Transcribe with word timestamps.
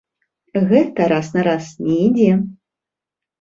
Гэта 0.71 1.05
раз 1.13 1.29
на 1.35 1.43
раз 1.49 1.67
не 1.89 1.99
ідзе. 2.07 2.31